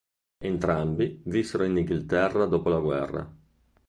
[0.39, 3.33] Entrambi vissero in Inghilterra dopo la guerra.